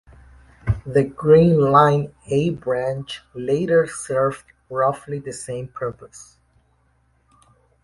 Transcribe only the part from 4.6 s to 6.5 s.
roughly the same purpose.